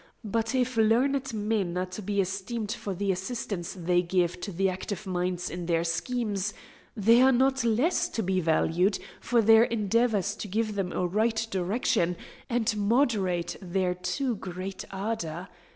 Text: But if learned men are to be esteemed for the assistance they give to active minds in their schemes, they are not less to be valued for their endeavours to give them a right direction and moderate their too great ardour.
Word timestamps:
But 0.25 0.55
if 0.55 0.77
learned 0.77 1.31
men 1.31 1.77
are 1.77 1.85
to 1.85 2.01
be 2.01 2.19
esteemed 2.19 2.71
for 2.71 2.95
the 2.95 3.11
assistance 3.11 3.75
they 3.77 4.01
give 4.01 4.39
to 4.41 4.67
active 4.67 5.05
minds 5.05 5.47
in 5.47 5.67
their 5.67 5.83
schemes, 5.83 6.55
they 6.97 7.21
are 7.21 7.31
not 7.31 7.63
less 7.63 8.09
to 8.09 8.23
be 8.23 8.39
valued 8.39 8.97
for 9.19 9.43
their 9.43 9.65
endeavours 9.65 10.35
to 10.37 10.47
give 10.47 10.73
them 10.73 10.91
a 10.91 11.05
right 11.05 11.45
direction 11.51 12.15
and 12.49 12.75
moderate 12.77 13.57
their 13.61 13.93
too 13.93 14.35
great 14.37 14.85
ardour. 14.89 15.49